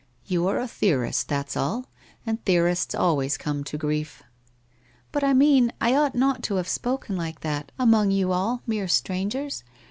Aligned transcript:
'You 0.25 0.47
are 0.47 0.57
a 0.57 0.67
theorist, 0.67 1.27
that's 1.27 1.55
all. 1.55 1.85
And 2.25 2.43
theorists 2.43 2.95
always 2.95 3.37
come 3.37 3.63
to 3.65 3.77
grief.'' 3.77 4.23
But 5.11 5.23
I 5.23 5.35
mean, 5.35 5.71
I 5.79 5.93
ought 5.93 6.15
not 6.15 6.41
to 6.45 6.55
have 6.55 6.67
spoken 6.67 7.15
like 7.15 7.41
that, 7.41 7.71
among 7.77 8.09
you 8.09 8.31
all, 8.31 8.63
mere 8.65 8.87
strangers. 8.87 9.63